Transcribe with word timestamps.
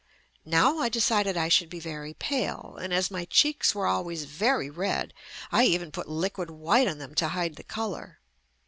Now 0.47 0.79
I 0.79 0.89
decided 0.89 1.37
I 1.37 1.47
should 1.47 1.69
be 1.69 1.79
very 1.79 2.15
pale, 2.15 2.75
and 2.81 2.91
as 2.91 3.11
my 3.11 3.23
cheeks 3.25 3.75
were 3.75 3.85
always 3.85 4.23
very 4.23 4.67
red, 4.67 5.13
I 5.51 5.65
even 5.65 5.91
put 5.91 6.09
liquid 6.09 6.49
white 6.49 6.87
on 6.87 6.97
them 6.97 7.13
to 7.13 7.27
hide 7.27 7.55
the 7.55 7.63
color. 7.63 8.19